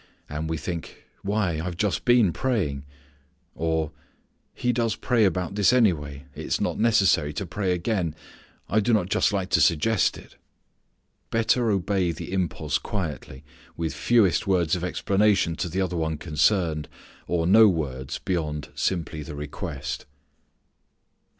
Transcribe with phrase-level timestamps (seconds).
[0.27, 2.85] And we think, "Why, I have just been praying,"
[3.53, 3.91] or,
[4.51, 6.25] "he does pray about this anyway.
[6.33, 8.15] It is not necessary to pray again.
[8.67, 10.37] I do not just like to suggest it."
[11.29, 13.43] Better obey the impulse quietly,
[13.77, 16.89] with fewest words of explanation to the other one concerned,
[17.27, 20.07] or no words beyond simply the request.